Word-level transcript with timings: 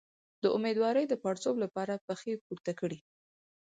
د 0.43 0.43
امیدوارۍ 0.57 1.03
د 1.09 1.13
پړسوب 1.23 1.55
لپاره 1.63 2.01
پښې 2.05 2.33
پورته 2.45 2.71
کړئ 2.79 2.99